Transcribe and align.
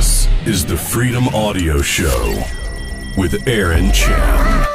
This 0.00 0.28
is 0.46 0.64
the 0.64 0.78
Freedom 0.78 1.28
Audio 1.28 1.82
Show 1.82 2.42
with 3.18 3.46
Aaron 3.46 3.92
Chen. 3.92 4.66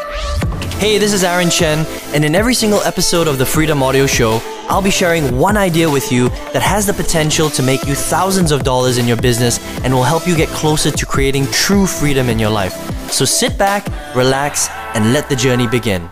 Hey, 0.74 1.00
this 1.00 1.14
is 1.14 1.24
Aaron 1.24 1.50
Chen, 1.50 1.84
and 2.14 2.24
in 2.24 2.36
every 2.36 2.54
single 2.54 2.80
episode 2.82 3.28
of 3.28 3.40
the 3.40 3.46
Freedom 3.46 3.82
Audio 3.82 4.06
Show, 4.06 4.40
I'll 4.70 4.84
be 4.84 4.92
sharing 4.92 5.40
one 5.40 5.58
idea 5.58 5.90
with 5.90 6.12
you 6.12 6.30
that 6.54 6.62
has 6.62 6.86
the 6.86 6.94
potential 6.94 7.50
to 7.50 7.64
make 7.64 7.88
you 7.88 7.96
thousands 7.96 8.52
of 8.52 8.62
dollars 8.62 9.00
in 9.00 9.08
your 9.08 9.18
business 9.18 9.58
and 9.84 9.92
will 9.92 10.04
help 10.04 10.28
you 10.28 10.38
get 10.38 10.50
closer 10.50 10.92
to 10.92 11.06
creating 11.08 11.48
true 11.48 11.88
freedom 11.88 12.30
in 12.30 12.38
your 12.38 12.52
life. 12.52 12.76
So 13.12 13.26
sit 13.26 13.58
back, 13.58 13.88
relax, 14.16 14.70
and 14.94 15.12
let 15.12 15.28
the 15.28 15.36
journey 15.36 15.66
begin. 15.66 16.08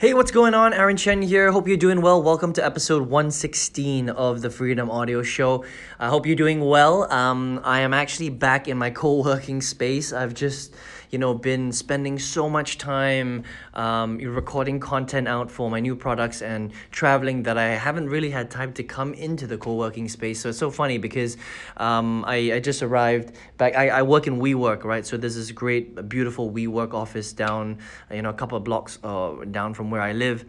Hey, 0.00 0.14
what's 0.14 0.30
going 0.30 0.54
on? 0.54 0.72
Aaron 0.72 0.96
Chen 0.96 1.20
here. 1.20 1.52
Hope 1.52 1.68
you're 1.68 1.76
doing 1.76 2.00
well. 2.00 2.22
Welcome 2.22 2.54
to 2.54 2.64
episode 2.64 3.10
116 3.10 4.08
of 4.08 4.40
the 4.40 4.48
Freedom 4.48 4.90
Audio 4.90 5.22
Show. 5.22 5.62
I 5.98 6.08
hope 6.08 6.24
you're 6.24 6.36
doing 6.36 6.62
well. 6.62 7.12
Um, 7.12 7.60
I 7.64 7.80
am 7.80 7.92
actually 7.92 8.30
back 8.30 8.66
in 8.66 8.78
my 8.78 8.88
co 8.88 9.22
working 9.22 9.60
space. 9.60 10.10
I've 10.14 10.32
just 10.32 10.74
you 11.10 11.18
know, 11.18 11.34
been 11.34 11.72
spending 11.72 12.18
so 12.18 12.48
much 12.48 12.78
time 12.78 13.44
um, 13.74 14.18
recording 14.18 14.78
content 14.78 15.26
out 15.28 15.50
for 15.50 15.70
my 15.70 15.80
new 15.80 15.96
products 15.96 16.40
and 16.40 16.72
traveling 16.90 17.42
that 17.42 17.58
I 17.58 17.68
haven't 17.70 18.08
really 18.08 18.30
had 18.30 18.50
time 18.50 18.72
to 18.74 18.82
come 18.82 19.14
into 19.14 19.46
the 19.46 19.58
co-working 19.58 20.08
space. 20.08 20.40
So 20.40 20.50
it's 20.50 20.58
so 20.58 20.70
funny 20.70 20.98
because 20.98 21.36
um, 21.76 22.24
I, 22.26 22.54
I 22.54 22.60
just 22.60 22.82
arrived 22.82 23.34
back. 23.58 23.74
I, 23.74 23.88
I 23.88 24.02
work 24.02 24.26
in 24.26 24.38
WeWork, 24.38 24.84
right? 24.84 25.04
So 25.04 25.16
there's 25.16 25.36
this 25.36 25.50
great, 25.50 26.08
beautiful 26.08 26.50
WeWork 26.50 26.94
office 26.94 27.32
down, 27.32 27.78
you 28.10 28.22
know, 28.22 28.30
a 28.30 28.34
couple 28.34 28.56
of 28.56 28.64
blocks 28.64 28.98
uh, 29.02 29.44
down 29.50 29.74
from 29.74 29.90
where 29.90 30.00
I 30.00 30.12
live 30.12 30.44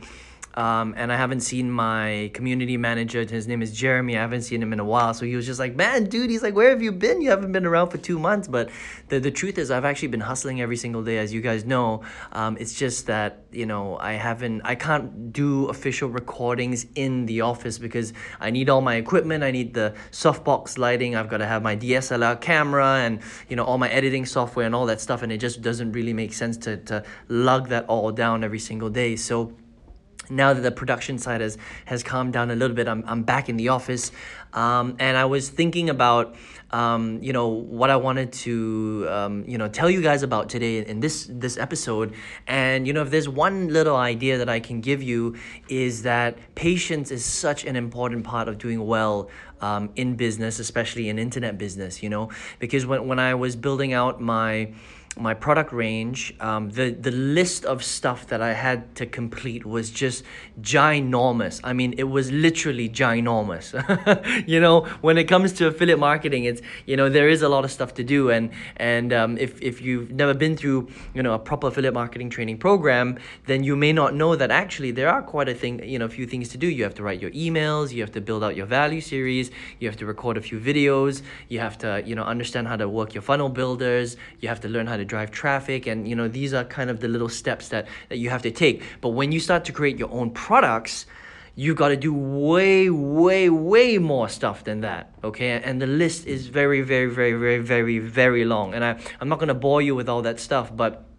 um, 0.56 0.94
and 0.98 1.12
I 1.12 1.16
haven't 1.16 1.42
seen 1.42 1.72
my 1.72 2.30
community 2.34 2.78
manager. 2.78 3.24
His 3.24 3.48
name 3.48 3.62
is 3.62 3.72
Jeremy. 3.72 4.18
I 4.18 4.22
haven't 4.22 4.42
seen 4.42 4.62
him 4.62 4.74
in 4.74 4.80
a 4.80 4.86
while. 4.86 5.14
So 5.14 5.26
he 5.26 5.36
was 5.36 5.46
just 5.46 5.60
like, 5.60 5.76
man, 5.76 6.06
dude, 6.06 6.30
he's 6.30 6.44
like, 6.44 6.56
where 6.56 6.70
have 6.70 6.82
you 6.82 6.92
been? 6.92 7.22
You 7.22 7.30
haven't 7.30 7.52
been 7.52 7.66
around 7.66 7.90
for 7.90 7.98
two 7.98 8.20
months. 8.20 8.48
But 8.48 8.70
the, 9.08 9.20
the 9.20 9.32
truth 9.32 9.58
is, 9.58 9.72
I've 9.72 9.86
actually 9.86 10.10
been 10.10 10.22
hustling 10.22 10.62
every 10.62 10.78
single 10.78 11.04
day, 11.04 11.18
as 11.20 11.34
you 11.34 11.42
guys 11.42 11.64
know. 11.64 12.04
Um, 12.34 12.58
it's 12.60 12.74
just 12.74 13.08
that, 13.08 13.44
you 13.52 13.66
know, 13.66 13.98
I 13.98 14.14
haven't, 14.14 14.62
I 14.66 14.76
can't 14.76 15.32
do 15.32 15.68
official 15.68 16.10
recordings 16.10 16.86
in 16.96 17.26
the 17.26 17.42
office 17.42 17.78
because 17.78 18.14
I 18.40 18.52
need 18.52 18.70
all 18.70 18.82
my 18.82 18.96
equipment. 18.96 19.44
I 19.44 19.52
need 19.52 19.74
the 19.74 19.96
softbox 20.12 20.78
lighting. 20.78 21.16
I've 21.16 21.30
got 21.30 21.38
to 21.38 21.48
have 21.48 21.64
my 21.64 21.76
DSLR 21.78 22.40
camera 22.42 22.98
and, 22.98 23.20
you 23.48 23.56
know, 23.56 23.64
all 23.64 23.78
my 23.78 23.90
editing 23.90 24.26
software 24.26 24.66
and 24.66 24.76
all 24.76 24.86
that 24.88 25.00
stuff. 25.00 25.22
And 25.22 25.32
it 25.32 25.38
just 25.38 25.62
doesn't 25.62 25.94
really 25.94 26.14
make 26.14 26.34
sense 26.34 26.58
to, 26.58 26.78
to 26.78 27.04
lug 27.30 27.70
that 27.70 27.86
all 27.86 28.12
down 28.12 28.44
every 28.44 28.60
single 28.60 28.90
day. 28.90 29.16
So, 29.16 29.54
now 30.32 30.54
that 30.54 30.62
the 30.62 30.72
production 30.72 31.18
side 31.18 31.42
has 31.42 31.58
has 31.86 32.02
calmed 32.04 32.34
down 32.34 32.50
a 32.50 32.56
little 32.56 32.76
bit 32.76 32.88
i'm, 32.88 33.04
I'm 33.06 33.24
back 33.24 33.50
in 33.50 33.58
the 33.58 33.70
office. 33.70 34.12
Um, 34.54 34.98
and 35.00 35.16
i 35.16 35.26
was 35.26 35.50
thinking 35.50 35.90
about 35.90 36.36
um, 36.72 37.22
you 37.22 37.34
know 37.34 37.48
what 37.48 37.90
i 37.90 37.96
wanted 37.96 38.32
to 38.46 39.08
um, 39.10 39.44
you 39.48 39.58
know 39.58 39.68
tell 39.68 39.90
you 39.90 40.02
guys 40.02 40.24
about 40.24 40.50
today 40.50 40.86
in 40.86 41.00
this 41.00 41.28
this 41.30 41.58
episode. 41.58 42.14
And 42.48 42.88
you 42.88 42.94
know 42.94 43.02
if 43.02 43.12
there's 43.12 43.30
one 43.30 43.70
little 43.70 43.96
idea 43.96 44.38
that 44.38 44.50
i 44.50 44.60
can 44.60 44.82
give 44.82 45.04
you 45.04 45.36
is 45.70 46.04
that 46.04 46.38
patience 46.56 47.12
is 47.12 47.24
such 47.24 47.66
an 47.66 47.76
important 47.76 48.24
part 48.24 48.48
of 48.48 48.58
doing 48.58 48.86
well 48.86 49.30
um, 49.62 49.90
in 49.96 50.16
business 50.16 50.60
especially 50.60 51.10
in 51.10 51.20
internet 51.20 51.58
business 51.58 52.02
you 52.04 52.10
know? 52.10 52.30
Because 52.60 52.86
when, 52.86 53.08
when 53.08 53.20
i 53.20 53.34
was 53.34 53.56
building 53.56 53.94
out 53.94 54.22
my 54.22 54.74
my 55.18 55.34
product 55.34 55.74
range, 55.74 56.34
um, 56.40 56.70
the 56.70 56.92
the 56.92 57.12
list 57.12 57.66
of 57.66 57.84
stuff 57.84 58.28
that 58.28 58.42
I 58.42 58.54
had 58.54 58.96
to 58.96 59.06
complete 59.06 59.66
was 59.66 59.92
just 59.92 60.24
ginormous. 60.62 61.60
I 61.64 61.74
mean, 61.74 61.94
it 61.98 62.06
was 62.06 62.32
literally 62.32 62.88
ginormous. 62.88 63.68
you 64.48 64.60
know, 64.60 64.82
when 65.02 65.18
it 65.18 65.26
comes 65.26 65.54
to 65.54 65.68
affiliate 65.68 66.00
marketing, 66.00 66.46
it's 66.46 66.62
you 66.86 66.96
know 66.96 67.10
there 67.10 67.28
is 67.28 67.42
a 67.42 67.50
lot 67.50 67.66
of 67.66 67.72
stuff 67.72 67.94
to 67.96 68.04
do, 68.04 68.30
and 68.32 68.52
and 68.78 69.12
um, 69.12 69.38
if 69.38 69.62
if 69.62 69.82
you've 69.82 70.12
never 70.12 70.34
been 70.34 70.56
through 70.56 70.88
you 71.14 71.22
know 71.22 71.34
a 71.34 71.40
proper 71.40 71.68
affiliate 71.68 71.94
marketing 71.94 72.30
training 72.30 72.58
program, 72.58 73.18
then 73.48 73.64
you 73.64 73.76
may 73.76 73.92
not 73.92 74.16
know 74.16 74.36
that 74.36 74.50
actually 74.50 74.92
there 74.92 75.10
are 75.10 75.22
quite 75.22 75.50
a 75.50 75.54
thing 75.54 75.84
you 75.84 76.00
know 76.00 76.06
a 76.06 76.10
few 76.10 76.26
things 76.26 76.50
to 76.50 76.58
do. 76.58 76.68
You 76.68 76.84
have 76.84 76.96
to 76.96 77.04
write 77.04 77.22
your 77.22 77.32
emails, 77.32 77.92
you 77.92 78.02
have 78.02 78.12
to 78.14 78.22
build 78.22 78.44
out 78.44 78.56
your 78.56 78.66
value 78.66 79.02
series, 79.02 79.52
you 79.80 79.90
have 79.90 79.98
to 79.98 80.06
record 80.06 80.38
a 80.38 80.42
few 80.42 80.60
videos, 80.60 81.22
you 81.50 81.60
have 81.60 81.78
to 81.80 82.02
you 82.06 82.16
know 82.16 82.24
understand 82.24 82.68
how 82.70 82.78
to 82.78 82.88
work 82.88 83.14
your 83.14 83.24
funnel 83.24 83.50
builders, 83.50 84.16
you 84.40 84.48
have 84.48 84.62
to 84.62 84.70
learn 84.70 84.88
how 84.88 84.96
to 84.96 85.01
drive 85.06 85.32
traffic 85.32 85.88
and 85.88 86.08
you 86.08 86.16
know 86.16 86.28
these 86.28 86.54
are 86.54 86.64
kind 86.64 86.90
of 86.90 87.00
the 87.00 87.08
little 87.08 87.30
steps 87.30 87.70
that, 87.70 87.88
that 88.10 88.18
you 88.18 88.30
have 88.30 88.42
to 88.44 88.52
take. 88.52 88.84
But 89.02 89.10
when 89.10 89.32
you 89.32 89.40
start 89.40 89.66
to 89.66 89.72
create 89.72 89.98
your 89.98 90.12
own 90.12 90.32
products 90.32 91.06
you 91.54 91.76
got 91.76 91.90
to 91.90 91.98
do 91.98 92.14
way 92.14 92.90
way 92.90 93.50
way 93.50 93.98
more 93.98 94.30
stuff 94.30 94.64
than 94.64 94.82
that 94.82 95.14
okay? 95.24 95.62
And 95.64 95.82
the 95.82 95.88
list 95.88 96.26
is 96.26 96.48
very 96.48 96.82
very 96.82 97.08
very 97.08 97.34
very 97.34 97.60
very 97.60 98.00
very 98.00 98.46
long. 98.46 98.74
And 98.74 98.84
I, 98.86 99.00
i'm 99.20 99.30
not 99.30 99.40
going 99.40 99.50
to 99.50 99.54
bore 99.54 99.82
you 99.82 99.94
with 99.96 100.08
all 100.08 100.22
that 100.22 100.40
stuff 100.40 100.76
but 100.76 101.11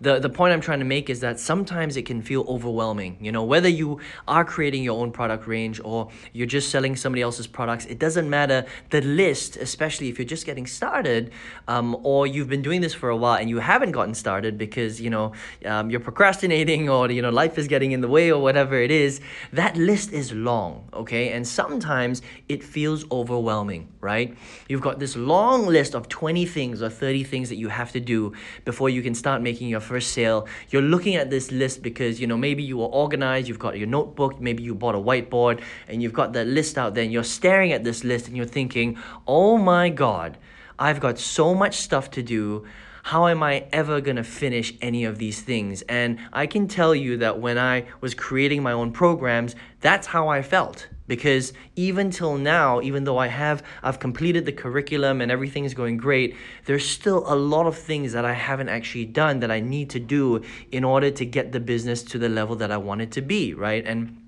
the 0.00 0.18
the 0.18 0.28
point 0.28 0.52
I'm 0.52 0.60
trying 0.60 0.78
to 0.78 0.84
make 0.84 1.10
is 1.10 1.20
that 1.20 1.40
sometimes 1.40 1.96
it 1.96 2.06
can 2.06 2.22
feel 2.22 2.44
overwhelming. 2.48 3.18
You 3.20 3.32
know, 3.32 3.44
whether 3.44 3.68
you 3.68 4.00
are 4.26 4.44
creating 4.44 4.82
your 4.82 5.00
own 5.00 5.10
product 5.10 5.46
range 5.46 5.80
or 5.84 6.10
you're 6.32 6.46
just 6.46 6.70
selling 6.70 6.96
somebody 6.96 7.22
else's 7.22 7.46
products, 7.46 7.84
it 7.86 7.98
doesn't 7.98 8.28
matter. 8.28 8.64
The 8.90 9.00
list, 9.00 9.56
especially 9.56 10.08
if 10.08 10.18
you're 10.18 10.26
just 10.26 10.46
getting 10.46 10.66
started, 10.66 11.32
um, 11.66 11.96
or 12.02 12.26
you've 12.26 12.48
been 12.48 12.62
doing 12.62 12.80
this 12.80 12.94
for 12.94 13.10
a 13.10 13.16
while 13.16 13.38
and 13.38 13.50
you 13.50 13.58
haven't 13.58 13.92
gotten 13.92 14.14
started 14.14 14.56
because 14.56 15.00
you 15.00 15.10
know 15.10 15.32
um, 15.64 15.90
you're 15.90 16.00
procrastinating 16.00 16.88
or 16.88 17.10
you 17.10 17.22
know 17.22 17.30
life 17.30 17.58
is 17.58 17.68
getting 17.68 17.92
in 17.92 18.00
the 18.00 18.08
way 18.08 18.30
or 18.30 18.40
whatever 18.40 18.80
it 18.80 18.90
is. 18.90 19.20
That 19.52 19.76
list 19.76 20.12
is 20.12 20.32
long, 20.32 20.88
okay, 20.92 21.32
and 21.32 21.46
sometimes 21.46 22.22
it 22.48 22.62
feels 22.62 23.04
overwhelming, 23.10 23.88
right? 24.00 24.36
You've 24.68 24.80
got 24.80 24.98
this 24.98 25.16
long 25.16 25.66
list 25.66 25.94
of 25.94 26.08
20 26.08 26.46
things 26.46 26.82
or 26.82 26.90
30 26.90 27.24
things 27.24 27.48
that 27.48 27.56
you 27.56 27.68
have 27.68 27.92
to 27.92 28.00
do 28.00 28.32
before 28.64 28.90
you 28.90 29.02
can 29.02 29.14
start 29.14 29.42
making 29.42 29.57
your 29.66 29.80
first 29.80 30.12
sale. 30.12 30.46
You're 30.70 30.82
looking 30.82 31.16
at 31.16 31.30
this 31.30 31.50
list 31.50 31.82
because 31.82 32.20
you 32.20 32.28
know 32.28 32.36
maybe 32.36 32.62
you 32.62 32.80
are 32.82 32.88
organized, 32.88 33.48
you've 33.48 33.58
got 33.58 33.76
your 33.76 33.88
notebook, 33.88 34.40
maybe 34.40 34.62
you 34.62 34.76
bought 34.76 34.94
a 34.94 34.98
whiteboard, 34.98 35.60
and 35.88 36.00
you've 36.00 36.12
got 36.12 36.34
that 36.34 36.46
list 36.46 36.78
out 36.78 36.94
there. 36.94 37.02
And 37.02 37.12
you're 37.12 37.24
staring 37.24 37.72
at 37.72 37.82
this 37.82 38.04
list 38.04 38.28
and 38.28 38.36
you're 38.36 38.46
thinking, 38.46 38.96
"Oh 39.26 39.58
my 39.58 39.88
God, 39.88 40.38
I've 40.78 41.00
got 41.00 41.18
so 41.18 41.54
much 41.56 41.78
stuff 41.78 42.10
to 42.12 42.22
do." 42.22 42.64
how 43.04 43.26
am 43.26 43.42
I 43.42 43.64
ever 43.72 44.02
going 44.02 44.16
to 44.16 44.22
finish 44.24 44.74
any 44.82 45.04
of 45.06 45.16
these 45.16 45.40
things? 45.40 45.80
And 45.88 46.18
I 46.30 46.46
can 46.46 46.68
tell 46.68 46.94
you 46.94 47.16
that 47.16 47.40
when 47.40 47.56
I 47.56 47.86
was 48.02 48.12
creating 48.12 48.62
my 48.62 48.72
own 48.72 48.92
programs, 48.92 49.56
that's 49.80 50.08
how 50.08 50.28
I 50.28 50.42
felt 50.42 50.88
because 51.08 51.52
even 51.74 52.10
till 52.10 52.38
now 52.38 52.80
even 52.80 53.02
though 53.02 53.18
i 53.18 53.26
have 53.26 53.62
i've 53.82 53.98
completed 53.98 54.46
the 54.46 54.52
curriculum 54.52 55.20
and 55.20 55.32
everything 55.32 55.64
is 55.64 55.74
going 55.74 55.96
great 55.96 56.36
there's 56.66 56.88
still 56.88 57.24
a 57.26 57.34
lot 57.34 57.66
of 57.66 57.76
things 57.76 58.12
that 58.12 58.24
i 58.24 58.32
haven't 58.32 58.68
actually 58.68 59.04
done 59.04 59.40
that 59.40 59.50
i 59.50 59.58
need 59.58 59.90
to 59.90 59.98
do 59.98 60.40
in 60.70 60.84
order 60.84 61.10
to 61.10 61.24
get 61.24 61.50
the 61.50 61.60
business 61.60 62.02
to 62.04 62.18
the 62.18 62.28
level 62.28 62.54
that 62.54 62.70
i 62.70 62.76
want 62.76 63.00
it 63.00 63.10
to 63.10 63.20
be 63.20 63.48
right? 63.54 63.84
And 63.86 64.27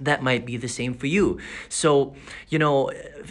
that 0.00 0.22
might 0.22 0.44
be 0.44 0.56
the 0.56 0.68
same 0.68 0.94
for 0.94 1.06
you 1.06 1.38
so 1.68 2.14
you 2.48 2.58
know 2.58 2.90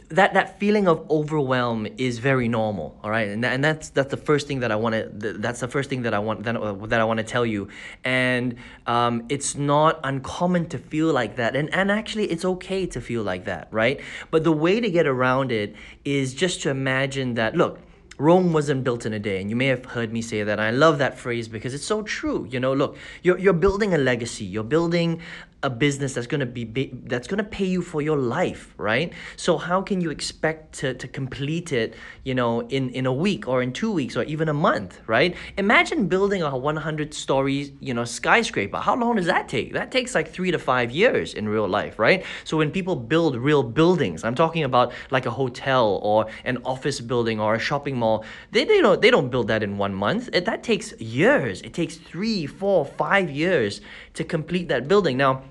that 0.09 0.33
that 0.33 0.59
feeling 0.59 0.87
of 0.87 1.05
overwhelm 1.09 1.87
is 1.97 2.19
very 2.19 2.47
normal 2.47 2.97
all 3.03 3.09
right 3.09 3.27
and, 3.29 3.43
that, 3.43 3.53
and 3.53 3.63
that's 3.63 3.89
that's 3.89 4.11
the 4.11 4.17
first 4.17 4.47
thing 4.47 4.59
that 4.59 4.71
i 4.71 4.75
want 4.75 4.93
to 4.93 5.33
that's 5.33 5.59
the 5.59 5.67
first 5.67 5.89
thing 5.89 6.03
that 6.03 6.13
i 6.13 6.19
want 6.19 6.43
that, 6.43 6.53
that 6.89 6.99
i 6.99 7.03
want 7.03 7.17
to 7.17 7.23
tell 7.23 7.45
you 7.45 7.67
and 8.03 8.55
um, 8.87 9.25
it's 9.29 9.55
not 9.55 9.99
uncommon 10.03 10.67
to 10.67 10.77
feel 10.77 11.11
like 11.11 11.35
that 11.35 11.55
and 11.55 11.73
and 11.73 11.91
actually 11.91 12.25
it's 12.25 12.45
okay 12.45 12.85
to 12.85 13.01
feel 13.01 13.23
like 13.23 13.45
that 13.45 13.67
right 13.71 13.99
but 14.31 14.43
the 14.43 14.51
way 14.51 14.79
to 14.79 14.89
get 14.89 15.07
around 15.07 15.51
it 15.51 15.75
is 16.05 16.33
just 16.33 16.61
to 16.61 16.69
imagine 16.69 17.33
that 17.35 17.55
look 17.55 17.79
Rome 18.17 18.53
wasn't 18.53 18.83
built 18.83 19.05
in 19.05 19.13
a 19.13 19.19
day, 19.19 19.41
and 19.41 19.49
you 19.49 19.55
may 19.55 19.65
have 19.67 19.85
heard 19.85 20.13
me 20.13 20.21
say 20.21 20.43
that. 20.43 20.59
I 20.59 20.69
love 20.69 20.99
that 20.99 21.17
phrase 21.17 21.47
because 21.47 21.73
it's 21.73 21.85
so 21.85 22.03
true. 22.03 22.47
You 22.49 22.59
know, 22.59 22.73
look, 22.73 22.95
you're, 23.23 23.39
you're 23.39 23.53
building 23.53 23.93
a 23.93 23.97
legacy. 23.97 24.45
You're 24.45 24.63
building 24.63 25.21
a 25.63 25.69
business 25.69 26.13
that's 26.13 26.27
going 26.27 26.39
to 26.39 26.45
be 26.45 26.65
that's 27.05 27.27
going 27.27 27.37
to 27.37 27.43
pay 27.43 27.65
you 27.65 27.81
for 27.81 28.01
your 28.01 28.17
life 28.17 28.73
right? 28.77 29.13
So 29.35 29.57
how 29.57 29.81
can 29.81 30.01
you 30.01 30.11
expect 30.11 30.73
to, 30.79 30.93
to 30.93 31.07
complete 31.07 31.71
it 31.71 31.95
you 32.23 32.35
know 32.35 32.61
in 32.67 32.89
in 32.89 33.05
a 33.05 33.13
week 33.13 33.47
or 33.47 33.61
in 33.61 33.73
two 33.73 33.91
weeks 33.91 34.15
or 34.15 34.23
even 34.23 34.49
a 34.49 34.53
month 34.53 35.01
right? 35.07 35.35
Imagine 35.57 36.07
building 36.07 36.41
a 36.41 36.57
100 36.57 37.13
story 37.13 37.73
you 37.79 37.93
know 37.93 38.05
skyscraper. 38.05 38.77
How 38.77 38.95
long 38.95 39.15
does 39.15 39.25
that 39.27 39.47
take? 39.47 39.73
That 39.73 39.91
takes 39.91 40.13
like 40.15 40.29
three 40.29 40.51
to 40.51 40.59
five 40.59 40.91
years 40.91 41.33
in 41.33 41.49
real 41.49 41.67
life 41.67 41.97
right? 41.97 42.23
So 42.43 42.57
when 42.57 42.71
people 42.71 42.95
build 42.95 43.35
real 43.35 43.63
buildings 43.63 44.23
i'm 44.23 44.35
talking 44.35 44.63
about 44.63 44.93
like 45.11 45.25
a 45.25 45.31
hotel 45.31 45.99
or 46.03 46.27
an 46.45 46.57
office 46.65 46.99
building 46.99 47.39
or 47.39 47.55
a 47.55 47.59
shopping 47.59 47.97
mall 47.97 48.25
they, 48.51 48.63
they 48.65 48.81
don't 48.81 49.01
they 49.01 49.11
don't 49.11 49.29
build 49.29 49.47
that 49.47 49.63
in 49.63 49.77
one 49.77 49.93
month. 49.93 50.29
It, 50.33 50.45
that 50.45 50.63
takes 50.63 50.93
years. 50.99 51.61
It 51.61 51.73
takes 51.73 51.95
three 51.97 52.45
four 52.45 52.85
five 52.85 53.29
years 53.29 53.81
to 54.13 54.23
complete 54.23 54.67
that 54.69 54.87
building. 54.87 55.17
Now 55.17 55.43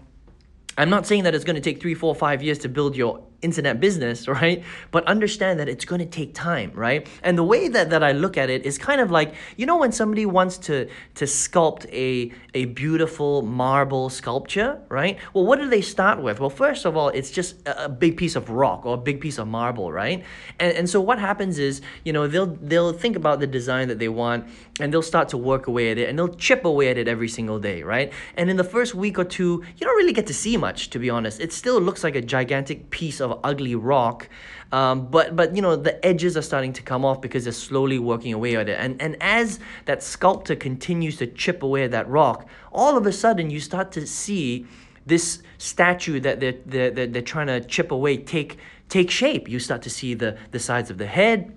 I'm 0.79 0.91
not 0.91 1.07
saying 1.07 1.25
that 1.25 1.35
it's 1.35 1.45
going 1.45 1.57
to 1.57 1.63
take 1.63 1.81
three, 1.81 1.95
four, 1.95 2.15
five 2.15 2.43
years 2.43 2.59
to 2.61 2.69
build 2.69 2.97
your 2.97 3.25
internet 3.43 3.81
business, 3.81 4.29
right? 4.41 4.63
But 4.91 5.07
understand 5.07 5.61
that 5.61 5.69
it's 5.69 5.85
going 5.85 6.01
to 6.01 6.07
take 6.07 6.35
time, 6.35 6.73
right? 6.75 7.07
And 7.23 7.37
the 7.37 7.45
way 7.45 7.69
that, 7.69 7.91
that 7.91 8.03
I 8.03 8.13
look 8.13 8.37
at 8.37 8.51
it 8.51 8.65
is 8.65 8.79
kind 8.79 9.01
of 9.01 9.11
like, 9.11 9.35
you 9.57 9.67
know, 9.67 9.77
when 9.77 9.93
somebody 9.93 10.27
wants 10.27 10.59
to, 10.59 10.89
to 11.17 11.25
sculpt 11.25 11.87
a, 11.93 12.33
a 12.55 12.67
beautiful 12.67 13.43
marble 13.43 14.09
sculpture, 14.09 14.81
right? 14.89 15.19
Well, 15.35 15.45
what 15.45 15.59
do 15.59 15.69
they 15.69 15.81
start 15.83 16.23
with? 16.23 16.41
Well, 16.41 16.51
first 16.51 16.85
of 16.85 16.97
all, 16.97 17.09
it's 17.09 17.31
just 17.31 17.57
a, 17.67 17.89
big 17.93 18.17
piece 18.17 18.37
of 18.37 18.49
rock 18.51 18.87
or 18.87 18.95
a 18.95 18.99
big 18.99 19.21
piece 19.21 19.39
of 19.39 19.47
marble, 19.47 19.93
right? 19.93 20.25
And, 20.59 20.77
and 20.77 20.91
so 20.91 21.01
what 21.01 21.19
happens 21.19 21.59
is, 21.59 21.83
you 22.05 22.13
know, 22.13 22.27
they'll, 22.27 22.47
they'll 22.47 22.93
think 22.93 23.17
about 23.17 23.39
the 23.39 23.47
design 23.47 23.89
that 23.89 23.99
they 23.99 24.09
want 24.09 24.47
and 24.81 24.93
they'll 24.93 25.03
start 25.03 25.29
to 25.29 25.37
work 25.37 25.67
away 25.67 25.91
at 25.91 25.99
it 25.99 26.09
and 26.09 26.19
they'll 26.19 26.35
chip 26.35 26.65
away 26.65 26.89
at 26.89 26.99
it 26.99 27.07
every 27.07 27.29
single 27.29 27.59
day, 27.59 27.83
right? 27.83 28.13
And 28.37 28.51
in 28.51 28.57
the 28.57 28.65
first 28.65 28.95
week 28.95 29.19
or 29.19 29.25
two, 29.25 29.63
you 29.77 29.87
don't 29.87 29.97
really 29.97 30.13
get 30.13 30.27
to 30.29 30.35
see 30.35 30.57
much, 30.57 30.91
to 30.91 30.99
be 30.99 31.11
honest. 31.11 31.41
It 31.41 31.53
still 31.53 31.81
looks 31.81 32.03
like 32.03 32.17
a 32.17 32.23
gigantic 32.23 32.91
piece 32.91 33.21
of 33.21 33.32
ugly 33.45 33.75
rock. 33.75 34.29
Um, 34.73 35.07
but 35.07 35.37
but 35.37 35.55
you 35.55 35.63
know 35.63 35.77
the 35.77 36.05
edges 36.05 36.37
are 36.37 36.43
starting 36.43 36.73
to 36.75 36.83
come 36.83 37.05
off 37.05 37.21
because 37.21 37.45
they're 37.45 37.53
slowly 37.53 37.99
working 37.99 38.33
away 38.33 38.57
at 38.57 38.69
it, 38.69 38.79
and 38.81 39.01
and 39.03 39.17
as 39.21 39.61
that 39.85 40.03
sculptor 40.03 40.57
continues 40.57 41.17
to 41.19 41.27
chip 41.27 41.63
away 41.63 41.85
at 41.85 41.91
that 41.91 42.09
rock, 42.09 42.49
all 42.73 42.97
of 42.97 43.07
a 43.07 43.13
sudden 43.13 43.51
you 43.51 43.61
start 43.61 43.93
to 43.93 44.07
see 44.07 44.67
this 45.05 45.43
statue 45.59 46.21
that 46.21 46.41
they're, 46.41 46.55
they're, 46.65 46.91
they're, 46.91 47.07
they're 47.07 47.23
trying 47.23 47.49
to 47.49 47.61
chip 47.61 47.91
away 47.91 48.17
take 48.17 48.59
take 48.89 49.11
shape. 49.11 49.49
You 49.49 49.59
start 49.59 49.83
to 49.83 49.91
see 49.91 50.15
the 50.15 50.39
the 50.53 50.59
sides 50.59 50.91
of 50.91 50.99
the 50.99 51.07
head, 51.07 51.55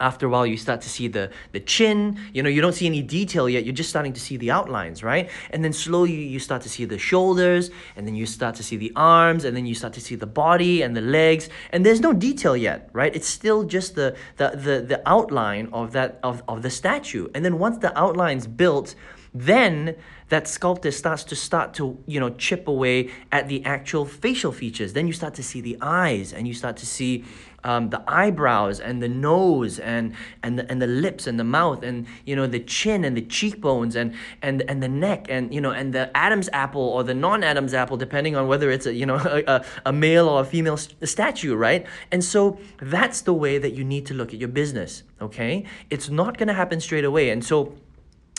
after 0.00 0.26
a 0.26 0.28
while 0.28 0.46
you 0.46 0.56
start 0.56 0.80
to 0.82 0.88
see 0.88 1.08
the 1.08 1.30
the 1.52 1.60
chin. 1.60 2.18
You 2.32 2.42
know 2.42 2.48
you 2.48 2.60
don't 2.60 2.74
see 2.74 2.86
any 2.86 3.02
detail 3.02 3.48
yet. 3.48 3.64
You're 3.64 3.74
just 3.74 3.90
starting 3.90 4.12
to 4.14 4.20
see 4.20 4.36
the 4.36 4.50
outlines 4.50 5.02
right? 5.02 5.30
And 5.50 5.64
then 5.64 5.72
slowly 5.72 6.12
you 6.12 6.38
start 6.38 6.62
to 6.62 6.68
see 6.68 6.84
the 6.84 6.98
shoulders 6.98 7.70
and 7.96 8.06
then 8.06 8.14
you 8.14 8.26
start 8.26 8.54
to 8.56 8.62
see 8.62 8.76
the 8.76 8.92
arms 8.96 9.44
and 9.44 9.56
then 9.56 9.66
you 9.66 9.74
start 9.74 9.92
to 9.94 10.00
see 10.00 10.14
the 10.14 10.26
body 10.26 10.82
and 10.82 10.96
the 10.96 11.00
legs. 11.00 11.48
And 11.70 11.84
there's 11.84 12.00
no 12.00 12.12
detail 12.12 12.56
yet 12.56 12.90
right? 12.92 13.14
It's 13.14 13.28
still 13.28 13.64
just 13.64 13.94
the 13.94 14.16
the 14.36 14.50
the, 14.50 14.84
the 14.86 15.02
outline 15.08 15.68
of 15.72 15.92
that 15.92 16.18
of, 16.22 16.42
of 16.48 16.62
the 16.62 16.70
statue. 16.70 17.28
And 17.34 17.44
then 17.44 17.58
once 17.58 17.78
the 17.78 17.96
outline's 17.98 18.46
built 18.46 18.94
then 19.38 19.96
that 20.28 20.48
sculptor 20.48 20.90
starts 20.90 21.22
to 21.24 21.36
start 21.36 21.74
to 21.74 21.98
you 22.06 22.18
know 22.18 22.30
chip 22.30 22.66
away 22.66 23.10
at 23.30 23.48
the 23.48 23.64
actual 23.64 24.04
facial 24.04 24.52
features. 24.52 24.92
Then 24.92 25.06
you 25.06 25.12
start 25.12 25.34
to 25.34 25.42
see 25.42 25.60
the 25.60 25.76
eyes 25.80 26.32
and 26.32 26.48
you 26.48 26.54
start 26.54 26.76
to 26.78 26.86
see 26.86 27.24
um, 27.64 27.90
the 27.90 28.02
eyebrows 28.06 28.80
and 28.80 29.02
the 29.02 29.08
nose 29.08 29.78
and 29.78 30.14
and 30.42 30.58
the, 30.58 30.70
and 30.70 30.80
the 30.80 30.86
lips 30.86 31.26
and 31.26 31.38
the 31.38 31.44
mouth 31.44 31.82
and 31.82 32.06
you 32.24 32.34
know 32.34 32.46
the 32.46 32.60
chin 32.60 33.04
and 33.04 33.16
the 33.16 33.22
cheekbones 33.22 33.94
and 33.94 34.14
and 34.40 34.62
and 34.70 34.82
the 34.82 34.88
neck 34.88 35.26
and 35.28 35.52
you 35.52 35.60
know 35.60 35.70
and 35.70 35.92
the 35.92 36.16
Adam's 36.16 36.48
apple 36.52 36.82
or 36.82 37.02
the 37.04 37.14
non-Adam's 37.14 37.74
apple 37.74 37.96
depending 37.96 38.36
on 38.36 38.46
whether 38.48 38.70
it's 38.70 38.86
a 38.86 38.94
you 38.94 39.04
know 39.04 39.16
a, 39.46 39.64
a 39.84 39.92
male 39.92 40.28
or 40.28 40.40
a 40.40 40.44
female 40.44 40.76
statue 40.76 41.54
right? 41.54 41.86
And 42.10 42.24
so 42.24 42.58
that's 42.80 43.20
the 43.20 43.34
way 43.34 43.58
that 43.58 43.74
you 43.74 43.84
need 43.84 44.06
to 44.06 44.14
look 44.14 44.32
at 44.32 44.40
your 44.40 44.48
business 44.48 45.02
okay? 45.20 45.64
It's 45.90 46.08
not 46.08 46.36
going 46.36 46.48
to 46.48 46.54
happen 46.54 46.80
straight 46.80 47.04
away. 47.04 47.30
And 47.30 47.44
so 47.44 47.74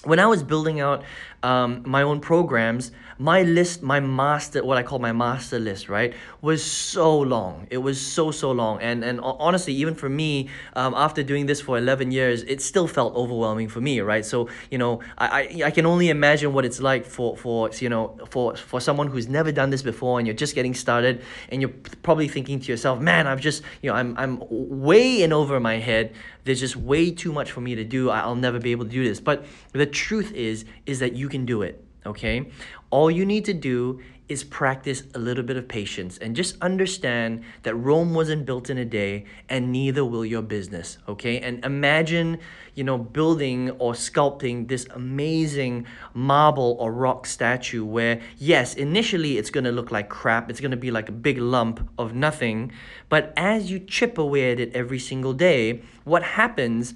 when 0.07 0.19
I 0.19 0.25
was 0.25 0.41
building 0.41 0.79
out 0.79 1.03
um, 1.43 1.83
my 1.85 2.01
own 2.01 2.19
programs, 2.19 2.91
my 3.19 3.43
list, 3.43 3.81
my 3.83 3.99
master, 3.99 4.63
what 4.63 4.77
I 4.77 4.83
call 4.83 4.99
my 4.99 5.11
master 5.11 5.59
list, 5.59 5.89
right, 5.89 6.13
was 6.41 6.63
so 6.63 7.19
long. 7.19 7.67
It 7.69 7.79
was 7.79 7.99
so 7.99 8.31
so 8.31 8.51
long, 8.51 8.79
and 8.81 9.03
and 9.03 9.19
honestly, 9.21 9.73
even 9.73 9.95
for 9.95 10.09
me, 10.09 10.49
um, 10.73 10.93
after 10.95 11.23
doing 11.23 11.45
this 11.45 11.59
for 11.59 11.77
eleven 11.77 12.11
years, 12.11 12.43
it 12.43 12.61
still 12.61 12.87
felt 12.87 13.15
overwhelming 13.15 13.69
for 13.69 13.81
me, 13.81 14.01
right? 14.01 14.25
So 14.25 14.49
you 14.71 14.77
know, 14.77 15.01
I, 15.17 15.27
I, 15.27 15.61
I 15.65 15.71
can 15.71 15.85
only 15.85 16.09
imagine 16.09 16.53
what 16.53 16.63
it's 16.63 16.79
like 16.79 17.05
for 17.05 17.35
for 17.37 17.69
you 17.79 17.89
know 17.89 18.17
for 18.29 18.55
for 18.55 18.79
someone 18.79 19.07
who's 19.07 19.27
never 19.27 19.51
done 19.51 19.69
this 19.71 19.81
before, 19.81 20.19
and 20.19 20.27
you're 20.27 20.35
just 20.35 20.55
getting 20.55 20.73
started, 20.73 21.23
and 21.49 21.61
you're 21.61 21.73
probably 22.03 22.27
thinking 22.27 22.59
to 22.59 22.71
yourself, 22.71 22.99
man, 22.99 23.27
I've 23.27 23.41
just 23.41 23.63
you 23.81 23.89
know 23.89 23.95
I'm 23.95 24.15
I'm 24.17 24.41
way 24.49 25.21
in 25.21 25.33
over 25.33 25.59
my 25.59 25.77
head. 25.77 26.13
There's 26.43 26.61
just 26.61 26.77
way 26.77 27.11
too 27.11 27.33
much 27.33 27.51
for 27.51 27.59
me 27.59 27.75
to 27.75 27.83
do. 27.83 28.09
I'll 28.09 28.35
never 28.35 28.57
be 28.57 28.71
able 28.71 28.85
to 28.85 28.91
do 28.91 29.03
this. 29.03 29.19
But 29.19 29.45
the 29.73 29.85
truth 29.97 30.31
is, 30.33 30.65
is 30.85 30.99
that 30.99 31.13
you 31.13 31.27
can 31.29 31.45
do 31.45 31.61
it 31.61 31.83
okay? 32.07 32.51
All 32.89 33.11
you 33.11 33.25
need 33.25 33.45
to 33.45 33.53
do 33.53 34.01
is 34.29 34.43
practice 34.43 35.03
a 35.15 35.19
little 35.19 35.43
bit 35.43 35.55
of 35.55 35.69
patience 35.69 36.17
and 36.17 36.35
just 36.35 36.61
understand 36.61 37.41
that 37.63 37.73
Rome 37.75 38.13
wasn't 38.13 38.45
built 38.45 38.69
in 38.69 38.77
a 38.77 38.83
day 38.83 39.23
and 39.47 39.71
neither 39.71 40.03
will 40.03 40.25
your 40.25 40.41
business, 40.41 40.97
okay? 41.07 41.39
And 41.39 41.63
imagine, 41.63 42.39
you 42.75 42.83
know, 42.83 42.97
building 42.97 43.71
or 43.71 43.93
sculpting 43.93 44.67
this 44.67 44.85
amazing 44.93 45.85
marble 46.13 46.75
or 46.77 46.91
rock 46.91 47.25
statue 47.25 47.85
where, 47.85 48.19
yes, 48.37 48.73
initially 48.73 49.37
it's 49.37 49.49
gonna 49.49 49.71
look 49.71 49.91
like 49.91 50.09
crap, 50.09 50.49
it's 50.49 50.59
gonna 50.59 50.75
be 50.75 50.91
like 50.91 51.07
a 51.07 51.13
big 51.13 51.37
lump 51.37 51.87
of 51.97 52.13
nothing, 52.13 52.73
but 53.07 53.31
as 53.37 53.71
you 53.71 53.79
chip 53.79 54.17
away 54.17 54.51
at 54.51 54.59
it 54.59 54.75
every 54.75 54.99
single 54.99 55.33
day, 55.33 55.81
what 56.03 56.23
happens 56.23 56.95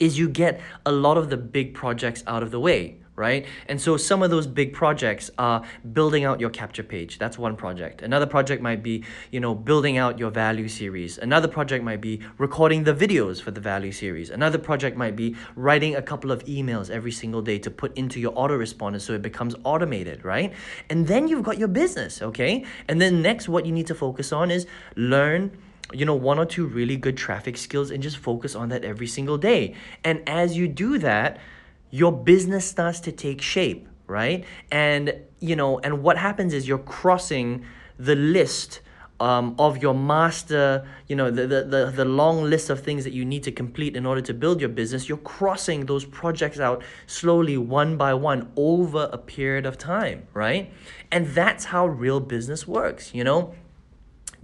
is 0.00 0.18
you 0.18 0.28
get 0.28 0.60
a 0.86 0.92
lot 0.92 1.16
of 1.16 1.30
the 1.30 1.36
big 1.36 1.74
projects 1.74 2.22
out 2.26 2.42
of 2.42 2.50
the 2.50 2.60
way 2.60 2.98
right? 3.14 3.44
And 3.68 3.80
so 3.80 3.96
some 3.96 4.22
of 4.22 4.30
those 4.30 4.46
big 4.46 4.72
projects 4.72 5.30
are 5.38 5.62
building 5.92 6.24
out 6.24 6.40
your 6.40 6.50
capture 6.50 6.82
page. 6.82 7.18
That's 7.18 7.38
one 7.38 7.56
project. 7.56 8.00
Another 8.00 8.26
project 8.26 8.62
might 8.62 8.82
be, 8.82 9.04
you 9.30 9.38
know, 9.38 9.54
building 9.54 9.98
out 9.98 10.18
your 10.18 10.30
value 10.30 10.68
series. 10.68 11.18
Another 11.18 11.48
project 11.48 11.84
might 11.84 12.00
be 12.00 12.20
recording 12.38 12.84
the 12.84 12.94
videos 12.94 13.40
for 13.40 13.50
the 13.50 13.60
value 13.60 13.92
series. 13.92 14.30
Another 14.30 14.58
project 14.58 14.96
might 14.96 15.14
be 15.14 15.36
writing 15.56 15.96
a 15.96 16.02
couple 16.02 16.30
of 16.30 16.42
emails 16.46 16.88
every 16.88 17.12
single 17.12 17.42
day 17.42 17.58
to 17.58 17.70
put 17.70 17.96
into 17.96 18.18
your 18.18 18.32
autoresponder 18.32 19.00
so 19.00 19.12
it 19.12 19.22
becomes 19.22 19.54
automated, 19.64 20.24
right? 20.24 20.52
And 20.88 21.06
then 21.06 21.28
you've 21.28 21.44
got 21.44 21.58
your 21.58 21.68
business, 21.68 22.22
okay? 22.22 22.64
And 22.88 23.00
then 23.00 23.20
next 23.20 23.48
what 23.48 23.66
you 23.66 23.72
need 23.72 23.86
to 23.88 23.94
focus 23.94 24.32
on 24.32 24.50
is 24.50 24.66
learn 24.96 25.56
you 25.92 26.04
know, 26.04 26.14
one 26.14 26.38
or 26.38 26.46
two 26.46 26.66
really 26.66 26.96
good 26.96 27.16
traffic 27.16 27.56
skills 27.56 27.90
and 27.90 28.02
just 28.02 28.16
focus 28.16 28.54
on 28.54 28.68
that 28.70 28.84
every 28.84 29.06
single 29.06 29.38
day. 29.38 29.74
And 30.04 30.26
as 30.28 30.56
you 30.56 30.68
do 30.68 30.98
that, 30.98 31.38
your 31.90 32.12
business 32.12 32.64
starts 32.64 33.00
to 33.00 33.12
take 33.12 33.40
shape, 33.42 33.86
right? 34.06 34.44
And 34.70 35.14
you 35.40 35.56
know, 35.56 35.78
and 35.80 36.02
what 36.02 36.18
happens 36.18 36.54
is 36.54 36.68
you're 36.68 36.78
crossing 36.78 37.64
the 37.98 38.14
list 38.14 38.80
um, 39.22 39.54
of 39.56 39.80
your 39.80 39.94
master, 39.94 40.84
you 41.06 41.14
know, 41.14 41.30
the, 41.30 41.46
the, 41.46 41.64
the, 41.64 41.92
the 41.94 42.04
long 42.04 42.42
list 42.42 42.70
of 42.70 42.80
things 42.80 43.04
that 43.04 43.12
you 43.12 43.24
need 43.24 43.44
to 43.44 43.52
complete 43.52 43.96
in 43.96 44.04
order 44.04 44.20
to 44.20 44.34
build 44.34 44.60
your 44.60 44.68
business, 44.68 45.08
you're 45.08 45.18
crossing 45.18 45.86
those 45.86 46.04
projects 46.04 46.58
out 46.58 46.82
slowly, 47.06 47.56
one 47.56 47.96
by 47.96 48.14
one, 48.14 48.50
over 48.56 49.08
a 49.12 49.18
period 49.18 49.64
of 49.64 49.78
time, 49.78 50.26
right? 50.34 50.72
And 51.12 51.28
that's 51.28 51.66
how 51.66 51.86
real 51.86 52.18
business 52.18 52.66
works, 52.66 53.14
you 53.14 53.22
know? 53.22 53.54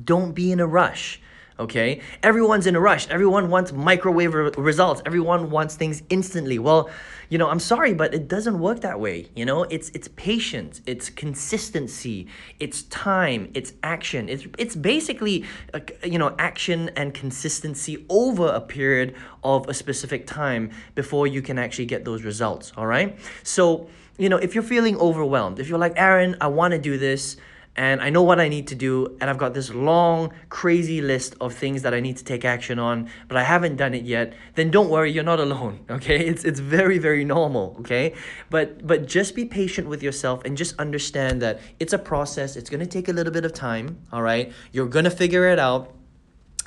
Don't 0.02 0.32
be 0.32 0.52
in 0.52 0.60
a 0.60 0.66
rush 0.66 1.20
okay? 1.58 2.00
Everyone's 2.22 2.66
in 2.66 2.76
a 2.76 2.80
rush. 2.80 3.08
Everyone 3.08 3.50
wants 3.50 3.72
microwave 3.72 4.34
re- 4.34 4.50
results. 4.56 5.02
Everyone 5.06 5.50
wants 5.50 5.74
things 5.74 6.02
instantly. 6.10 6.58
Well, 6.58 6.90
you 7.28 7.36
know, 7.36 7.48
I'm 7.48 7.60
sorry, 7.60 7.92
but 7.92 8.14
it 8.14 8.26
doesn't 8.26 8.58
work 8.58 8.80
that 8.80 9.00
way. 9.00 9.28
You 9.36 9.44
know, 9.44 9.64
it's 9.64 9.90
it's 9.90 10.08
patience, 10.08 10.80
it's 10.86 11.10
consistency, 11.10 12.26
it's 12.58 12.82
time, 12.84 13.50
it's 13.54 13.72
action. 13.82 14.28
It's 14.28 14.46
it's 14.56 14.74
basically 14.74 15.44
uh, 15.74 15.80
you 16.02 16.18
know 16.18 16.34
action 16.38 16.90
and 16.96 17.12
consistency 17.12 18.06
over 18.08 18.48
a 18.48 18.60
period 18.60 19.14
of 19.44 19.68
a 19.68 19.74
specific 19.74 20.26
time 20.26 20.70
before 20.94 21.26
you 21.26 21.42
can 21.42 21.58
actually 21.58 21.86
get 21.86 22.04
those 22.04 22.22
results. 22.22 22.72
All 22.76 22.86
right. 22.86 23.18
So 23.42 23.88
you 24.16 24.28
know, 24.28 24.36
if 24.36 24.54
you're 24.54 24.64
feeling 24.64 24.96
overwhelmed, 24.96 25.58
if 25.58 25.68
you're 25.68 25.78
like 25.78 25.94
Aaron, 25.96 26.36
I 26.40 26.48
want 26.48 26.72
to 26.72 26.78
do 26.78 26.98
this 26.98 27.36
and 27.78 28.02
I 28.02 28.10
know 28.10 28.24
what 28.24 28.40
I 28.40 28.48
need 28.48 28.66
to 28.66 28.74
do, 28.74 29.16
and 29.20 29.30
I've 29.30 29.38
got 29.38 29.54
this 29.54 29.72
long, 29.72 30.32
crazy 30.48 31.00
list 31.00 31.36
of 31.40 31.54
things 31.54 31.82
that 31.82 31.94
I 31.94 32.00
need 32.00 32.16
to 32.16 32.24
take 32.24 32.44
action 32.44 32.80
on, 32.80 33.08
but 33.28 33.36
I 33.36 33.44
haven't 33.44 33.76
done 33.76 33.94
it 33.94 34.02
yet, 34.02 34.32
then 34.56 34.72
don't 34.72 34.90
worry, 34.90 35.12
you're 35.12 35.22
not 35.22 35.38
alone, 35.38 35.84
okay? 35.90 36.18
It's, 36.18 36.44
it's 36.44 36.58
very, 36.58 36.98
very 36.98 37.24
normal, 37.24 37.76
okay? 37.78 38.14
But, 38.50 38.84
but 38.84 39.06
just 39.06 39.36
be 39.36 39.44
patient 39.44 39.86
with 39.86 40.02
yourself 40.02 40.42
and 40.44 40.56
just 40.56 40.76
understand 40.80 41.40
that 41.42 41.60
it's 41.78 41.92
a 41.92 41.98
process, 41.98 42.56
it's 42.56 42.68
gonna 42.68 42.84
take 42.84 43.08
a 43.08 43.12
little 43.12 43.32
bit 43.32 43.44
of 43.44 43.52
time, 43.52 44.02
all 44.12 44.22
right? 44.22 44.52
You're 44.72 44.88
gonna 44.88 45.08
figure 45.08 45.48
it 45.48 45.60
out. 45.60 45.94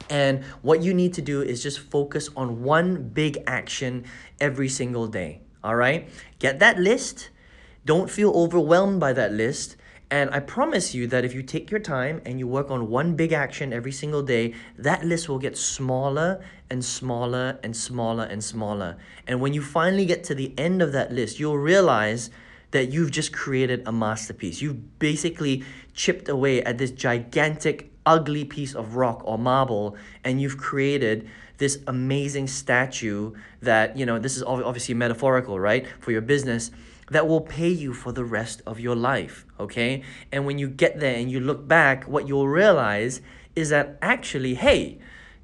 And 0.09 0.45
what 0.61 0.81
you 0.81 0.93
need 0.93 1.13
to 1.15 1.21
do 1.21 1.41
is 1.41 1.61
just 1.61 1.79
focus 1.79 2.29
on 2.37 2.63
one 2.63 3.09
big 3.09 3.37
action 3.45 4.05
every 4.39 4.69
single 4.69 5.07
day, 5.07 5.41
all 5.61 5.75
right? 5.75 6.07
Get 6.39 6.59
that 6.59 6.79
list. 6.79 7.31
Don't 7.83 8.09
feel 8.09 8.31
overwhelmed 8.31 9.01
by 9.01 9.11
that 9.11 9.33
list 9.33 9.75
and 10.11 10.29
I 10.31 10.41
promise 10.41 10.93
you 10.93 11.07
that 11.07 11.23
if 11.23 11.33
you 11.33 11.41
take 11.41 11.71
your 11.71 11.79
time 11.79 12.21
and 12.25 12.37
you 12.37 12.45
work 12.45 12.69
on 12.69 12.89
one 12.89 13.15
big 13.15 13.31
action 13.31 13.71
every 13.71 13.93
single 13.93 14.21
day, 14.21 14.53
that 14.77 15.05
list 15.05 15.29
will 15.29 15.39
get 15.39 15.57
smaller 15.57 16.43
and 16.69 16.83
smaller 16.83 17.57
and 17.63 17.73
smaller 17.73 18.25
and 18.25 18.43
smaller. 18.43 18.97
And 19.25 19.39
when 19.39 19.53
you 19.53 19.61
finally 19.61 20.05
get 20.05 20.25
to 20.25 20.35
the 20.35 20.53
end 20.57 20.81
of 20.81 20.91
that 20.91 21.13
list, 21.13 21.39
you'll 21.39 21.57
realize 21.57 22.29
that 22.71 22.91
you've 22.91 23.11
just 23.11 23.31
created 23.31 23.83
a 23.85 23.93
masterpiece. 23.93 24.61
You've 24.61 24.99
basically 24.99 25.63
chipped 25.93 26.27
away 26.27 26.61
at 26.61 26.77
this 26.77 26.91
gigantic, 26.91 27.89
ugly 28.05 28.43
piece 28.43 28.75
of 28.75 28.97
rock 28.97 29.21
or 29.23 29.37
marble, 29.37 29.95
and 30.25 30.41
you've 30.41 30.57
created 30.57 31.29
this 31.57 31.79
amazing 31.87 32.47
statue 32.47 33.33
that, 33.61 33.95
you 33.95 34.05
know, 34.05 34.19
this 34.19 34.35
is 34.35 34.43
obviously 34.43 34.93
metaphorical, 34.93 35.57
right, 35.57 35.87
for 35.99 36.11
your 36.11 36.21
business 36.21 36.69
that 37.11 37.27
will 37.27 37.41
pay 37.41 37.69
you 37.69 37.93
for 37.93 38.11
the 38.13 38.23
rest 38.23 38.61
of 38.65 38.79
your 38.79 38.95
life, 38.95 39.45
okay? 39.59 40.01
And 40.31 40.45
when 40.45 40.57
you 40.57 40.69
get 40.69 40.99
there 40.99 41.15
and 41.15 41.29
you 41.29 41.41
look 41.41 41.67
back, 41.67 42.05
what 42.05 42.25
you'll 42.27 42.47
realize 42.47 43.21
is 43.53 43.69
that 43.69 43.97
actually, 44.01 44.55
hey, 44.55 44.97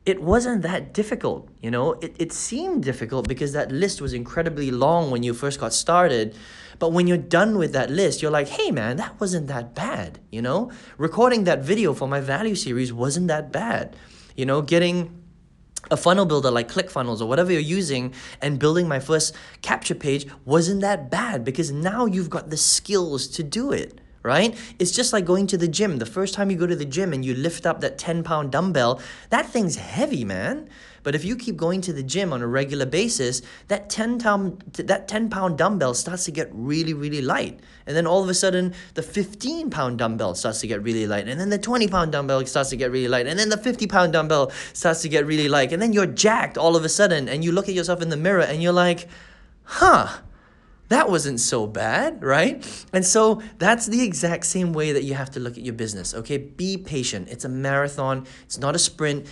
it 0.06 0.22
wasn't 0.22 0.62
that 0.62 0.94
difficult. 0.94 1.50
You 1.62 1.70
know, 1.70 1.94
it, 1.96 2.16
it 2.18 2.32
seemed 2.32 2.84
difficult 2.84 3.28
because 3.28 3.52
that 3.52 3.70
list 3.70 4.00
was 4.02 4.14
incredibly 4.14 4.72
long 4.72 5.12
when 5.12 5.24
you 5.24 5.34
first 5.34 5.60
got 5.60 5.74
started. 5.74 6.34
But 6.80 6.94
when 6.94 7.06
you're 7.06 7.18
done 7.18 7.58
with 7.58 7.74
that 7.74 7.90
list, 7.90 8.22
you're 8.22 8.32
like, 8.32 8.48
hey 8.48 8.72
man, 8.72 8.96
that 8.96 9.20
wasn't 9.20 9.48
that 9.48 9.76
bad. 9.76 10.20
You 10.32 10.42
know, 10.42 10.72
recording 10.98 11.44
that 11.44 11.60
video 11.60 11.94
for 11.94 12.08
my 12.08 12.22
value 12.22 12.56
series 12.56 12.94
wasn't 12.94 13.28
that 13.28 13.52
bad. 13.52 13.98
You 14.38 14.46
know, 14.46 14.62
getting 14.62 15.27
a 15.92 15.98
funnel 15.98 16.26
builder 16.26 16.52
like 16.52 16.70
ClickFunnels 16.70 17.22
or 17.22 17.26
whatever 17.26 17.52
you're 17.52 17.62
using 17.62 18.14
and 18.42 18.60
building 18.60 18.88
my 18.88 19.00
first 19.00 19.36
capture 19.62 19.96
page 19.96 20.28
wasn't 20.46 20.82
that 20.82 21.10
bad 21.10 21.44
because 21.44 21.72
now 21.72 22.06
you've 22.06 22.30
got 22.30 22.50
the 22.50 22.58
skills 22.58 23.28
to 23.28 23.44
do 23.44 23.72
it 23.72 24.00
right? 24.28 24.56
It's 24.78 24.92
just 24.92 25.14
like 25.14 25.26
going 25.26 25.48
to 25.48 25.58
the 25.58 25.68
gym. 25.68 25.98
The 25.98 26.06
first 26.06 26.34
time 26.34 26.52
you 26.52 26.58
go 26.58 26.68
to 26.68 26.76
the 26.76 26.86
gym 26.86 27.14
and 27.14 27.24
you 27.24 27.34
lift 27.34 27.66
up 27.66 27.80
that 27.82 27.98
10 27.98 28.24
pound 28.24 28.52
dumbbell, 28.52 29.02
that 29.30 29.48
thing's 29.48 29.78
heavy, 29.78 30.26
man. 30.26 30.70
But 31.04 31.16
if 31.16 31.24
you 31.24 31.38
keep 31.38 31.56
going 31.56 31.80
to 31.82 31.94
the 31.94 32.04
gym 32.04 32.34
on 32.34 32.42
a 32.42 32.48
regular 32.48 32.86
basis, 32.86 33.42
that 33.70 33.90
10 33.90 34.20
pound, 34.20 34.60
that 34.74 35.08
10 35.08 35.30
pound 35.30 35.58
dumbbell 35.58 35.94
starts 35.94 36.26
to 36.26 36.32
get 36.32 36.50
really, 36.52 36.94
really 36.94 37.22
light. 37.22 37.62
And 37.86 37.96
then 37.96 38.06
all 38.06 38.22
of 38.22 38.28
a 38.28 38.34
sudden, 38.34 38.74
the 38.96 39.02
15 39.02 39.70
pound 39.70 40.00
dumbbell 40.00 40.36
starts 40.36 40.60
to 40.60 40.68
get 40.68 40.84
really 40.84 41.08
light. 41.08 41.30
And 41.30 41.40
then 41.40 41.50
the 41.50 41.58
20 41.58 41.88
pound 41.88 42.12
dumbbell 42.12 42.46
starts 42.46 42.72
to 42.72 42.76
get 42.76 42.92
really 42.92 43.08
light. 43.08 43.26
And 43.26 43.40
then 43.40 43.48
the 43.48 43.58
50 43.58 43.88
pound 43.88 44.12
dumbbell 44.12 44.52
starts 44.74 45.02
to 45.04 45.10
get 45.10 45.26
really 45.26 45.48
light. 45.48 45.72
And 45.72 45.82
then 45.82 45.94
you're 45.94 46.08
jacked 46.08 46.58
all 46.58 46.76
of 46.76 46.84
a 46.84 46.90
sudden. 46.90 47.30
And 47.30 47.46
you 47.46 47.54
look 47.54 47.70
at 47.70 47.76
yourself 47.76 48.02
in 48.02 48.10
the 48.10 48.18
mirror 48.18 48.42
and 48.42 48.62
you're 48.62 48.74
like, 48.74 49.08
huh 49.64 50.20
that 50.90 51.10
wasn't 51.10 51.40
so 51.40 51.68
bad, 51.68 52.24
right? 52.24 52.86
And 52.94 53.06
so 53.06 53.42
that's 53.58 53.88
the 53.88 54.04
exact 54.04 54.46
same 54.46 54.74
way 54.74 54.94
that 54.94 55.04
you 55.04 55.16
have 55.16 55.32
to 55.32 55.40
look 55.40 55.58
at 55.58 55.64
your 55.64 55.74
business, 55.74 56.14
okay? 56.14 56.38
Be 56.38 56.78
patient. 56.78 57.28
It's 57.30 57.46
a 57.46 57.50
marathon, 57.50 58.26
it's 58.46 58.58
not 58.58 58.76
a 58.76 58.80
sprint. 58.80 59.28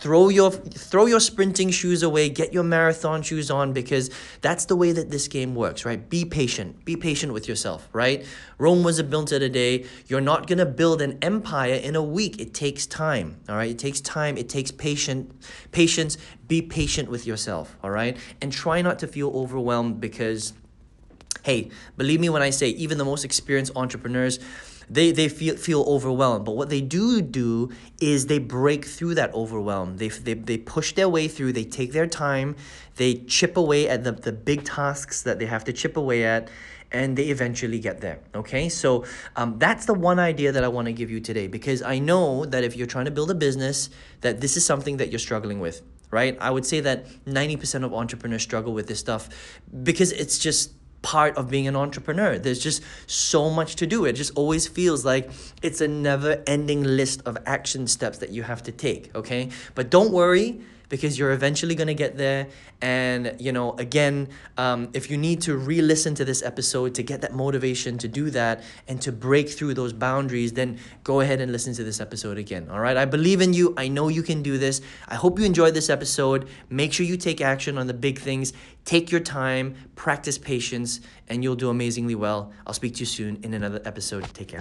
Throw 0.00 0.30
your 0.30 0.50
throw 0.50 1.04
your 1.04 1.20
sprinting 1.20 1.68
shoes 1.68 2.02
away, 2.02 2.30
get 2.30 2.54
your 2.54 2.62
marathon 2.62 3.20
shoes 3.20 3.50
on 3.50 3.74
because 3.74 4.08
that's 4.40 4.64
the 4.64 4.74
way 4.74 4.92
that 4.92 5.10
this 5.10 5.28
game 5.28 5.54
works, 5.54 5.84
right? 5.84 6.08
Be 6.08 6.24
patient. 6.24 6.86
Be 6.86 6.96
patient 6.96 7.34
with 7.34 7.46
yourself, 7.46 7.86
right? 7.92 8.24
Rome 8.56 8.82
wasn't 8.82 9.10
built 9.10 9.30
in 9.30 9.42
a 9.42 9.50
day. 9.50 9.84
You're 10.06 10.22
not 10.22 10.46
going 10.46 10.56
to 10.56 10.64
build 10.64 11.02
an 11.02 11.18
empire 11.20 11.74
in 11.74 11.96
a 11.96 12.02
week. 12.02 12.40
It 12.40 12.54
takes 12.54 12.86
time, 12.86 13.40
all 13.46 13.56
right? 13.56 13.72
It 13.72 13.78
takes 13.78 14.00
time, 14.00 14.38
it 14.38 14.48
takes 14.48 14.70
patient 14.70 15.38
patience. 15.70 16.16
Be 16.48 16.62
patient 16.62 17.10
with 17.10 17.26
yourself, 17.26 17.76
all 17.84 17.90
right? 17.90 18.16
And 18.40 18.50
try 18.50 18.80
not 18.80 19.00
to 19.00 19.06
feel 19.06 19.28
overwhelmed 19.28 20.00
because 20.00 20.54
Hey, 21.42 21.70
believe 21.96 22.20
me 22.20 22.28
when 22.28 22.42
I 22.42 22.50
say 22.50 22.68
even 22.68 22.98
the 22.98 23.04
most 23.04 23.24
experienced 23.24 23.72
entrepreneurs, 23.76 24.38
they, 24.90 25.12
they 25.12 25.28
feel, 25.28 25.56
feel 25.56 25.82
overwhelmed. 25.82 26.44
But 26.44 26.56
what 26.56 26.68
they 26.68 26.80
do 26.80 27.22
do 27.22 27.70
is 28.00 28.26
they 28.26 28.40
break 28.40 28.84
through 28.84 29.14
that 29.14 29.32
overwhelm. 29.32 29.96
They, 29.98 30.08
they, 30.08 30.34
they 30.34 30.58
push 30.58 30.92
their 30.92 31.08
way 31.08 31.28
through, 31.28 31.52
they 31.52 31.64
take 31.64 31.92
their 31.92 32.08
time, 32.08 32.56
they 32.96 33.14
chip 33.14 33.56
away 33.56 33.88
at 33.88 34.02
the, 34.02 34.12
the 34.12 34.32
big 34.32 34.64
tasks 34.64 35.22
that 35.22 35.38
they 35.38 35.46
have 35.46 35.64
to 35.64 35.72
chip 35.72 35.96
away 35.96 36.24
at, 36.24 36.50
and 36.92 37.16
they 37.16 37.26
eventually 37.26 37.78
get 37.78 38.00
there. 38.00 38.18
Okay, 38.34 38.68
so 38.68 39.04
um, 39.36 39.58
that's 39.58 39.86
the 39.86 39.94
one 39.94 40.18
idea 40.18 40.50
that 40.50 40.64
I 40.64 40.68
want 40.68 40.86
to 40.86 40.92
give 40.92 41.08
you 41.08 41.20
today 41.20 41.46
because 41.46 41.82
I 41.82 42.00
know 42.00 42.44
that 42.46 42.64
if 42.64 42.76
you're 42.76 42.88
trying 42.88 43.04
to 43.04 43.12
build 43.12 43.30
a 43.30 43.34
business, 43.34 43.90
that 44.22 44.40
this 44.40 44.56
is 44.56 44.66
something 44.66 44.96
that 44.96 45.10
you're 45.10 45.20
struggling 45.20 45.60
with, 45.60 45.82
right? 46.10 46.36
I 46.40 46.50
would 46.50 46.66
say 46.66 46.80
that 46.80 47.06
90% 47.26 47.84
of 47.84 47.94
entrepreneurs 47.94 48.42
struggle 48.42 48.72
with 48.72 48.88
this 48.88 48.98
stuff 48.98 49.28
because 49.84 50.10
it's 50.10 50.40
just 50.40 50.72
part 51.02 51.36
of 51.36 51.48
being 51.50 51.66
an 51.66 51.76
entrepreneur. 51.76 52.38
There's 52.38 52.62
just 52.62 52.82
so 53.06 53.50
much 53.50 53.76
to 53.76 53.86
do. 53.86 54.04
It 54.04 54.12
just 54.14 54.32
always 54.36 54.66
feels 54.66 55.04
like 55.04 55.30
it's 55.62 55.80
a 55.80 55.88
never 55.88 56.42
ending 56.46 56.84
list 56.84 57.22
of 57.26 57.38
action 57.46 57.86
steps 57.86 58.18
that 58.18 58.30
you 58.30 58.42
have 58.42 58.62
to 58.64 58.72
take, 58.72 59.14
okay? 59.14 59.50
But 59.74 59.90
don't 59.90 60.12
worry 60.12 60.60
because 60.90 61.18
you're 61.18 61.32
eventually 61.32 61.74
going 61.74 61.86
to 61.86 61.94
get 61.94 62.18
there. 62.18 62.48
And, 62.82 63.34
you 63.38 63.52
know, 63.52 63.72
again, 63.78 64.28
um, 64.58 64.90
if 64.92 65.10
you 65.10 65.16
need 65.16 65.40
to 65.42 65.56
re 65.56 65.80
listen 65.80 66.14
to 66.16 66.24
this 66.26 66.42
episode 66.42 66.94
to 66.96 67.02
get 67.02 67.22
that 67.22 67.34
motivation 67.34 67.96
to 67.98 68.08
do 68.08 68.28
that 68.30 68.62
and 68.86 69.00
to 69.00 69.12
break 69.12 69.48
through 69.48 69.72
those 69.74 69.94
boundaries, 69.94 70.52
then 70.52 70.78
go 71.02 71.20
ahead 71.20 71.40
and 71.40 71.50
listen 71.50 71.72
to 71.74 71.84
this 71.84 72.00
episode 72.00 72.36
again. 72.36 72.68
All 72.70 72.80
right. 72.80 72.98
I 72.98 73.06
believe 73.06 73.40
in 73.40 73.54
you. 73.54 73.72
I 73.78 73.88
know 73.88 74.08
you 74.08 74.22
can 74.22 74.42
do 74.42 74.58
this. 74.58 74.82
I 75.08 75.14
hope 75.14 75.38
you 75.38 75.46
enjoyed 75.46 75.72
this 75.72 75.88
episode. 75.88 76.48
Make 76.68 76.92
sure 76.92 77.06
you 77.06 77.16
take 77.16 77.40
action 77.40 77.78
on 77.78 77.86
the 77.86 77.94
big 77.94 78.18
things. 78.18 78.52
Take 78.84 79.10
your 79.10 79.20
time, 79.20 79.76
practice 79.94 80.38
patience, 80.38 81.00
and 81.28 81.44
you'll 81.44 81.54
do 81.56 81.70
amazingly 81.70 82.16
well. 82.16 82.52
I'll 82.66 82.74
speak 82.74 82.94
to 82.94 83.00
you 83.00 83.06
soon 83.06 83.38
in 83.42 83.54
another 83.54 83.80
episode. 83.84 84.24
Take 84.34 84.48
care. 84.48 84.60